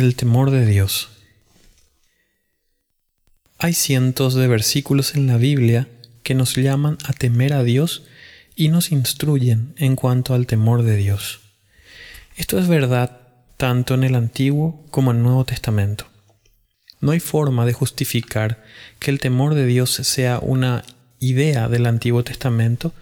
El 0.00 0.16
temor 0.16 0.50
de 0.50 0.64
Dios. 0.64 1.10
Hay 3.58 3.74
cientos 3.74 4.34
de 4.34 4.48
versículos 4.48 5.14
en 5.14 5.26
la 5.26 5.36
Biblia 5.36 5.88
que 6.22 6.34
nos 6.34 6.56
llaman 6.56 6.96
a 7.04 7.12
temer 7.12 7.52
a 7.52 7.62
Dios 7.62 8.04
y 8.56 8.68
nos 8.68 8.92
instruyen 8.92 9.74
en 9.76 9.96
cuanto 9.96 10.32
al 10.32 10.46
temor 10.46 10.84
de 10.84 10.96
Dios. 10.96 11.40
Esto 12.34 12.58
es 12.58 12.66
verdad 12.66 13.28
tanto 13.58 13.92
en 13.92 14.04
el 14.04 14.14
Antiguo 14.14 14.86
como 14.90 15.10
en 15.10 15.18
el 15.18 15.22
Nuevo 15.22 15.44
Testamento. 15.44 16.06
No 17.02 17.10
hay 17.10 17.20
forma 17.20 17.66
de 17.66 17.74
justificar 17.74 18.64
que 19.00 19.10
el 19.10 19.20
temor 19.20 19.52
de 19.52 19.66
Dios 19.66 19.90
sea 19.90 20.38
una 20.38 20.82
idea 21.18 21.68
del 21.68 21.84
Antiguo 21.84 22.24
Testamento 22.24 22.94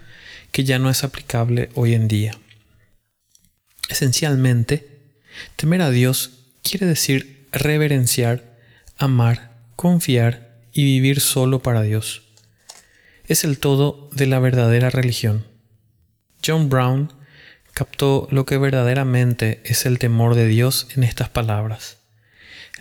que 0.51 0.65
ya 0.65 0.79
no 0.79 0.89
es 0.89 1.05
aplicable 1.05 1.69
hoy 1.75 1.93
en 1.93 2.09
día. 2.09 2.37
Esencialmente, 3.87 5.15
temer 5.55 5.81
a 5.81 5.91
Dios 5.91 6.38
quiere 6.63 6.85
decir 6.85 7.47
reverenciar, 7.51 8.57
amar, 8.97 9.57
confiar 9.75 10.59
y 10.71 10.83
vivir 10.83 11.19
solo 11.19 11.61
para 11.61 11.81
Dios. 11.81 12.23
Es 13.25 13.43
el 13.43 13.59
todo 13.59 14.09
de 14.13 14.27
la 14.27 14.39
verdadera 14.39 14.89
religión. 14.89 15.45
John 16.45 16.69
Brown 16.69 17.13
captó 17.73 18.27
lo 18.31 18.45
que 18.45 18.57
verdaderamente 18.57 19.61
es 19.65 19.85
el 19.85 19.99
temor 19.99 20.35
de 20.35 20.47
Dios 20.47 20.87
en 20.95 21.03
estas 21.03 21.29
palabras. 21.29 21.97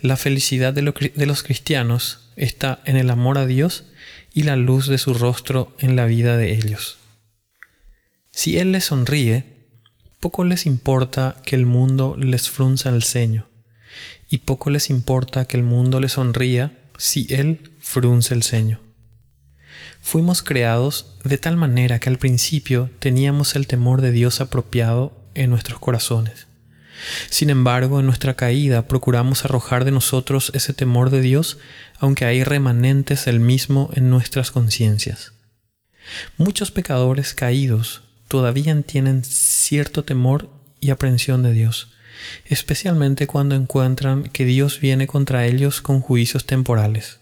La 0.00 0.16
felicidad 0.16 0.72
de, 0.72 0.82
los 0.82 1.42
cristianos 1.42 2.30
está 2.36 2.80
en 2.84 2.96
el 2.96 3.10
amor 3.10 3.38
a 3.38 3.46
Dios 3.46 3.84
y 4.32 4.44
la 4.44 4.56
luz 4.56 4.86
de 4.86 4.98
su 4.98 5.12
rostro 5.14 5.74
en 5.80 5.96
la 5.96 6.06
vida 6.06 6.36
de 6.36 6.52
ellos. 6.52 6.98
Si 8.30 8.58
Él 8.58 8.72
les 8.72 8.84
sonríe, 8.84 9.44
poco 10.20 10.44
les 10.44 10.66
importa 10.66 11.36
que 11.44 11.56
el 11.56 11.66
mundo 11.66 12.16
les 12.16 12.48
frunza 12.48 12.90
el 12.90 13.02
ceño 13.02 13.47
y 14.28 14.38
poco 14.38 14.70
les 14.70 14.90
importa 14.90 15.46
que 15.46 15.56
el 15.56 15.62
mundo 15.62 16.00
les 16.00 16.12
sonría 16.12 16.72
si 16.96 17.26
él 17.30 17.72
frunce 17.80 18.34
el 18.34 18.42
ceño. 18.42 18.80
Fuimos 20.00 20.42
creados 20.42 21.16
de 21.24 21.38
tal 21.38 21.56
manera 21.56 21.98
que 21.98 22.08
al 22.08 22.18
principio 22.18 22.90
teníamos 22.98 23.56
el 23.56 23.66
temor 23.66 24.00
de 24.00 24.12
Dios 24.12 24.40
apropiado 24.40 25.12
en 25.34 25.50
nuestros 25.50 25.78
corazones. 25.78 26.46
Sin 27.30 27.50
embargo, 27.50 28.00
en 28.00 28.06
nuestra 28.06 28.34
caída 28.34 28.88
procuramos 28.88 29.44
arrojar 29.44 29.84
de 29.84 29.92
nosotros 29.92 30.50
ese 30.54 30.72
temor 30.72 31.10
de 31.10 31.20
Dios, 31.20 31.58
aunque 31.98 32.24
hay 32.24 32.42
remanentes 32.42 33.24
del 33.24 33.40
mismo 33.40 33.90
en 33.94 34.10
nuestras 34.10 34.50
conciencias. 34.50 35.32
Muchos 36.36 36.70
pecadores 36.70 37.34
caídos 37.34 38.02
todavía 38.28 38.80
tienen 38.82 39.24
cierto 39.24 40.04
temor 40.04 40.50
y 40.80 40.90
aprensión 40.90 41.42
de 41.42 41.52
Dios, 41.52 41.92
especialmente 42.46 43.26
cuando 43.26 43.54
encuentran 43.54 44.24
que 44.24 44.44
Dios 44.44 44.80
viene 44.80 45.06
contra 45.06 45.46
ellos 45.46 45.80
con 45.80 46.00
juicios 46.00 46.46
temporales. 46.46 47.18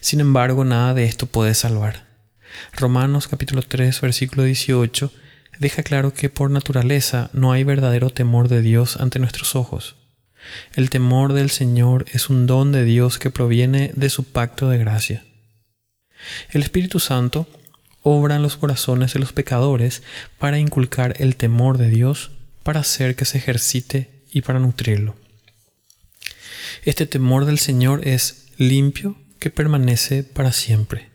Sin 0.00 0.20
embargo, 0.20 0.64
nada 0.64 0.94
de 0.94 1.04
esto 1.04 1.26
puede 1.26 1.54
salvar. 1.54 2.06
Romanos 2.76 3.28
capítulo 3.28 3.62
3 3.62 4.00
versículo 4.00 4.44
18 4.44 5.12
deja 5.58 5.82
claro 5.82 6.12
que 6.12 6.28
por 6.28 6.50
naturaleza 6.50 7.30
no 7.32 7.52
hay 7.52 7.64
verdadero 7.64 8.10
temor 8.10 8.48
de 8.48 8.62
Dios 8.62 8.96
ante 8.98 9.18
nuestros 9.18 9.56
ojos. 9.56 9.96
El 10.74 10.90
temor 10.90 11.32
del 11.32 11.50
Señor 11.50 12.04
es 12.12 12.28
un 12.28 12.46
don 12.46 12.72
de 12.72 12.84
Dios 12.84 13.18
que 13.18 13.30
proviene 13.30 13.92
de 13.94 14.10
su 14.10 14.24
pacto 14.24 14.68
de 14.68 14.78
gracia. 14.78 15.24
El 16.50 16.62
Espíritu 16.62 16.98
Santo 16.98 17.46
obra 18.02 18.36
en 18.36 18.42
los 18.42 18.56
corazones 18.56 19.14
de 19.14 19.20
los 19.20 19.32
pecadores 19.32 20.02
para 20.38 20.58
inculcar 20.58 21.14
el 21.18 21.36
temor 21.36 21.78
de 21.78 21.88
Dios 21.88 22.32
para 22.62 22.80
hacer 22.80 23.16
que 23.16 23.24
se 23.24 23.38
ejercite 23.38 24.24
y 24.32 24.42
para 24.42 24.58
nutrirlo. 24.58 25.16
Este 26.84 27.06
temor 27.06 27.44
del 27.44 27.58
Señor 27.58 28.06
es 28.06 28.46
limpio 28.56 29.16
que 29.38 29.50
permanece 29.50 30.24
para 30.24 30.52
siempre. 30.52 31.10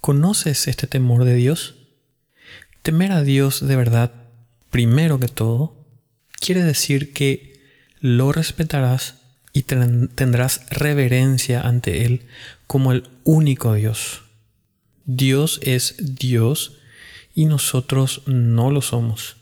¿Conoces 0.00 0.66
este 0.68 0.86
temor 0.86 1.24
de 1.24 1.34
Dios? 1.34 1.76
Temer 2.82 3.12
a 3.12 3.22
Dios 3.22 3.66
de 3.66 3.76
verdad, 3.76 4.12
primero 4.70 5.20
que 5.20 5.28
todo, 5.28 5.86
quiere 6.40 6.64
decir 6.64 7.12
que 7.12 7.60
lo 8.00 8.32
respetarás 8.32 9.16
y 9.52 9.62
tendrás 9.62 10.66
reverencia 10.70 11.60
ante 11.60 12.04
Él 12.04 12.26
como 12.66 12.92
el 12.92 13.08
único 13.22 13.74
Dios. 13.74 14.22
Dios 15.04 15.60
es 15.62 15.94
Dios 15.98 16.78
y 17.34 17.44
nosotros 17.44 18.22
no 18.26 18.70
lo 18.70 18.82
somos. 18.82 19.36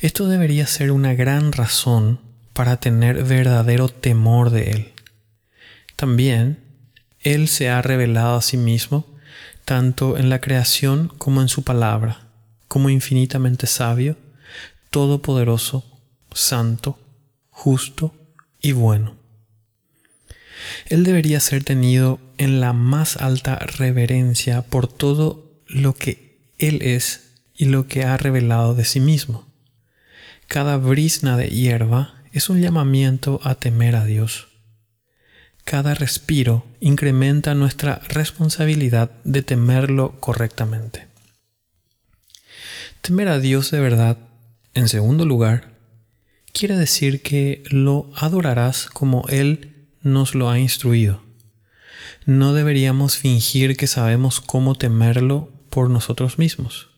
Esto 0.00 0.28
debería 0.28 0.66
ser 0.66 0.90
una 0.92 1.14
gran 1.14 1.52
razón 1.52 2.20
para 2.52 2.78
tener 2.78 3.24
verdadero 3.24 3.88
temor 3.88 4.50
de 4.50 4.70
Él. 4.70 4.92
También, 5.96 6.60
Él 7.20 7.48
se 7.48 7.68
ha 7.68 7.82
revelado 7.82 8.36
a 8.36 8.42
sí 8.42 8.56
mismo 8.56 9.06
tanto 9.64 10.16
en 10.16 10.30
la 10.30 10.40
creación 10.40 11.08
como 11.18 11.42
en 11.42 11.48
su 11.48 11.62
palabra, 11.62 12.28
como 12.68 12.88
infinitamente 12.88 13.66
sabio, 13.66 14.16
todopoderoso, 14.88 15.84
santo, 16.32 16.98
justo 17.50 18.14
y 18.62 18.72
bueno. 18.72 19.16
Él 20.86 21.04
debería 21.04 21.38
ser 21.40 21.64
tenido 21.64 22.18
en 22.38 22.60
la 22.60 22.72
más 22.72 23.16
alta 23.18 23.56
reverencia 23.56 24.62
por 24.62 24.88
todo 24.88 25.60
lo 25.66 25.94
que 25.94 26.40
Él 26.58 26.80
es 26.80 27.34
y 27.54 27.66
lo 27.66 27.88
que 27.88 28.04
ha 28.04 28.16
revelado 28.16 28.74
de 28.74 28.84
sí 28.84 29.00
mismo. 29.00 29.47
Cada 30.48 30.78
brisna 30.78 31.36
de 31.36 31.48
hierba 31.48 32.14
es 32.32 32.48
un 32.48 32.62
llamamiento 32.62 33.38
a 33.44 33.56
temer 33.56 33.94
a 33.96 34.06
Dios. 34.06 34.48
Cada 35.64 35.92
respiro 35.92 36.64
incrementa 36.80 37.52
nuestra 37.54 38.00
responsabilidad 38.08 39.10
de 39.24 39.42
temerlo 39.42 40.18
correctamente. 40.20 41.06
Temer 43.02 43.28
a 43.28 43.38
Dios 43.40 43.70
de 43.70 43.80
verdad, 43.80 44.16
en 44.72 44.88
segundo 44.88 45.26
lugar, 45.26 45.74
quiere 46.54 46.78
decir 46.78 47.20
que 47.20 47.62
lo 47.68 48.10
adorarás 48.16 48.86
como 48.86 49.26
Él 49.28 49.90
nos 50.00 50.34
lo 50.34 50.48
ha 50.48 50.58
instruido. 50.58 51.20
No 52.24 52.54
deberíamos 52.54 53.18
fingir 53.18 53.76
que 53.76 53.86
sabemos 53.86 54.40
cómo 54.40 54.76
temerlo 54.76 55.52
por 55.68 55.90
nosotros 55.90 56.38
mismos. 56.38 56.88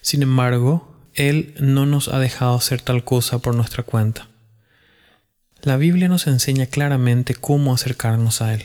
Sin 0.00 0.22
embargo, 0.22 0.97
él 1.14 1.54
no 1.58 1.86
nos 1.86 2.08
ha 2.08 2.18
dejado 2.18 2.54
hacer 2.54 2.80
tal 2.80 3.04
cosa 3.04 3.38
por 3.38 3.54
nuestra 3.54 3.82
cuenta. 3.82 4.28
La 5.62 5.76
Biblia 5.76 6.08
nos 6.08 6.28
enseña 6.28 6.66
claramente 6.66 7.34
cómo 7.34 7.74
acercarnos 7.74 8.42
a 8.42 8.54
Él. 8.54 8.64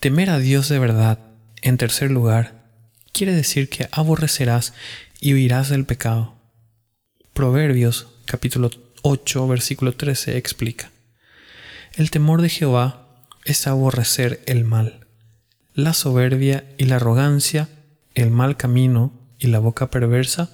Temer 0.00 0.28
a 0.30 0.38
Dios 0.38 0.68
de 0.68 0.80
verdad, 0.80 1.20
en 1.62 1.78
tercer 1.78 2.10
lugar, 2.10 2.64
quiere 3.12 3.32
decir 3.32 3.68
que 3.68 3.88
aborrecerás 3.92 4.74
y 5.20 5.32
huirás 5.32 5.68
del 5.68 5.86
pecado. 5.86 6.34
Proverbios 7.32 8.08
capítulo 8.26 8.70
8 9.02 9.46
versículo 9.46 9.94
13 9.94 10.36
explica. 10.36 10.90
El 11.94 12.10
temor 12.10 12.42
de 12.42 12.48
Jehová 12.48 13.06
es 13.44 13.66
aborrecer 13.68 14.42
el 14.46 14.64
mal, 14.64 15.06
la 15.74 15.94
soberbia 15.94 16.64
y 16.76 16.86
la 16.86 16.96
arrogancia, 16.96 17.68
el 18.14 18.30
mal 18.30 18.56
camino 18.56 19.23
y 19.44 19.48
la 19.48 19.58
boca 19.58 19.90
perversa 19.90 20.50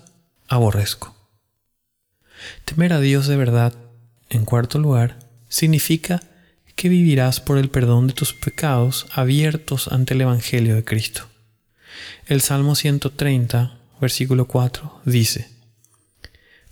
aborrezco. 0.49 1.17
Temer 2.65 2.93
a 2.93 3.01
Dios 3.01 3.27
de 3.29 3.37
verdad, 3.37 3.75
en 4.29 4.45
cuarto 4.45 4.79
lugar, 4.79 5.19
significa 5.49 6.21
que 6.75 6.89
vivirás 6.89 7.41
por 7.41 7.59
el 7.59 7.71
perdón 7.71 8.09
de 8.09 8.15
tus 8.15 8.33
pecados 8.35 9.07
abiertos 9.13 9.89
ante 9.89 10.15
el 10.15 10.23
Evangelio 10.23 10.75
de 10.75 10.85
Cristo. 10.85 11.29
El 12.27 12.41
Salmo 12.41 12.75
130, 12.75 13.79
versículo 14.01 14.47
4, 14.47 15.03
dice, 15.05 15.49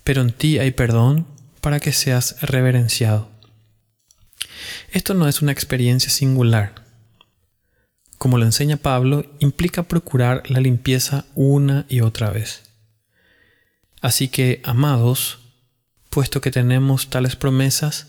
Pero 0.03 0.21
en 0.21 0.31
ti 0.31 0.59
hay 0.59 0.71
perdón 0.71 1.27
para 1.61 1.79
que 1.79 1.93
seas 1.93 2.41
reverenciado. 2.41 3.29
Esto 4.91 5.13
no 5.13 5.27
es 5.27 5.41
una 5.41 5.51
experiencia 5.51 6.09
singular. 6.09 6.88
Como 8.19 8.37
lo 8.37 8.43
enseña 8.43 8.75
Pablo, 8.75 9.25
implica 9.39 9.83
procurar 9.83 10.43
la 10.51 10.59
limpieza 10.59 11.25
una 11.35 11.85
y 11.87 12.01
otra 12.01 12.31
vez. 12.31 12.63
Así 14.01 14.27
que, 14.27 14.61
amados, 14.65 15.39
puesto 16.09 16.41
que 16.41 16.51
tenemos 16.51 17.09
tales 17.09 17.37
promesas, 17.37 18.07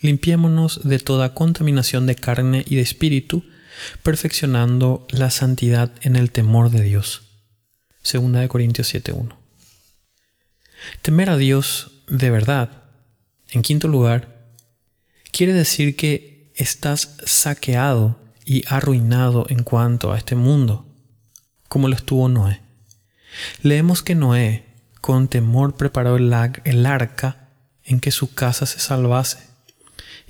limpiémonos 0.00 0.80
de 0.82 0.98
toda 0.98 1.34
contaminación 1.34 2.04
de 2.06 2.16
carne 2.16 2.64
y 2.66 2.74
de 2.74 2.82
espíritu, 2.82 3.44
perfeccionando 4.02 5.06
la 5.10 5.30
santidad 5.30 5.92
en 6.00 6.16
el 6.16 6.32
temor 6.32 6.70
de 6.70 6.82
Dios. 6.82 7.22
2 8.12 8.48
Corintios 8.48 8.92
7.1. 8.92 9.36
Temer 11.00 11.30
a 11.30 11.36
Dios 11.36 12.02
de 12.08 12.28
verdad, 12.28 12.82
en 13.50 13.62
quinto 13.62 13.86
lugar, 13.86 14.50
quiere 15.30 15.52
decir 15.52 15.94
que 15.94 16.52
estás 16.56 17.18
saqueado 17.24 18.23
y 18.44 18.64
arruinado 18.68 19.46
en 19.48 19.62
cuanto 19.62 20.12
a 20.12 20.18
este 20.18 20.34
mundo, 20.34 20.86
como 21.68 21.88
lo 21.88 21.96
estuvo 21.96 22.28
Noé. 22.28 22.60
Leemos 23.62 24.02
que 24.02 24.14
Noé, 24.14 24.64
con 25.00 25.28
temor 25.28 25.76
preparó 25.76 26.16
el 26.16 26.86
arca 26.86 27.48
en 27.84 28.00
que 28.00 28.10
su 28.10 28.34
casa 28.34 28.66
se 28.66 28.78
salvase, 28.78 29.38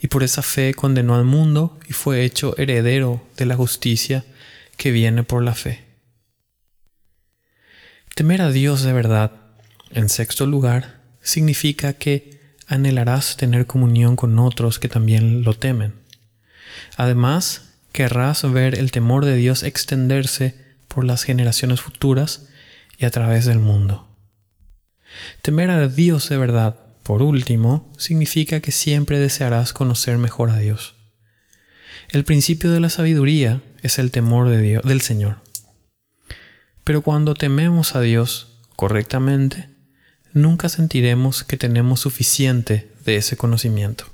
y 0.01 0.09
por 0.09 0.23
esa 0.23 0.43
fe 0.43 0.75
condenó 0.75 1.15
al 1.15 1.25
mundo 1.25 1.79
y 1.89 1.93
fue 1.93 2.25
hecho 2.25 2.57
heredero 2.59 3.27
de 3.37 3.47
la 3.47 3.57
justicia 3.57 4.25
que 4.77 4.91
viene 4.91 5.23
por 5.23 5.43
la 5.43 5.55
fe. 5.55 5.85
Temer 8.15 8.43
a 8.43 8.51
Dios 8.51 8.83
de 8.83 8.93
verdad, 8.93 9.33
en 9.91 10.09
sexto 10.09 10.47
lugar, 10.47 11.01
significa 11.21 11.95
que 11.95 12.55
anhelarás 12.67 13.37
tener 13.37 13.67
comunión 13.67 14.17
con 14.17 14.39
otros 14.39 14.79
que 14.79 14.89
también 14.89 15.43
lo 15.43 15.55
temen. 15.55 15.95
Además, 16.97 17.74
querrás 17.95 18.43
ver 18.53 18.77
el 18.77 18.91
temor 18.91 19.25
de 19.25 19.37
Dios 19.37 19.63
extenderse 19.63 20.57
por 20.89 21.05
las 21.05 21.23
generaciones 21.23 21.81
futuras 21.81 22.49
y 22.99 23.05
a 23.05 23.11
través 23.13 23.45
del 23.45 23.61
mundo. 23.61 24.09
Temer 25.43 25.71
a 25.71 25.87
Dios 25.87 26.29
de 26.29 26.37
verdad, 26.37 26.75
por 27.05 27.23
último, 27.23 27.93
significa 27.97 28.59
que 28.59 28.73
siempre 28.73 29.21
desearás 29.21 29.73
conocer 29.73 30.19
mejor 30.19 30.51
a 30.51 30.59
Dios. 30.59 30.97
El 32.11 32.25
principio 32.25 32.73
de 32.73 32.81
la 32.81 32.91
sabiduría 32.91 33.63
es 33.81 34.01
el 34.01 34.11
temor 34.11 34.49
de 34.49 34.61
Dios, 34.61 34.83
del 34.83 35.01
Señor. 35.01 35.37
Pero 36.83 37.03
cuando 37.03 37.35
tememos 37.35 37.95
a 37.95 38.01
Dios 38.01 38.59
correctamente, 38.75 39.69
nunca 40.33 40.69
sentiremos 40.69 41.45
que 41.45 41.57
tenemos 41.57 42.01
suficiente 42.01 42.91
de 43.05 43.17
ese 43.17 43.37
conocimiento. 43.37 44.14